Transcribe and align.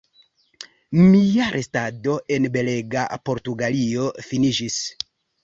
Mia 1.01 1.49
restado 1.55 2.15
en 2.39 2.49
belega 2.57 3.05
Portugalio 3.31 4.09
finiĝis. 4.33 4.81